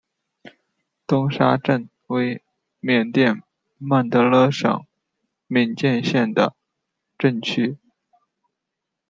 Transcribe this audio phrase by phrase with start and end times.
[1.05, 2.41] 东沙镇为
[2.79, 3.43] 缅甸
[3.77, 4.83] 曼德勒省
[5.45, 6.55] 敏建县的
[7.19, 7.77] 镇区。